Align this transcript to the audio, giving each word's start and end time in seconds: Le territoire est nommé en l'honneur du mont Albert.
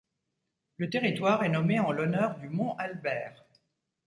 Le 0.77 0.89
territoire 0.89 1.43
est 1.43 1.49
nommé 1.49 1.79
en 1.79 1.91
l'honneur 1.91 2.35
du 2.39 2.49
mont 2.49 2.73
Albert. 2.79 3.45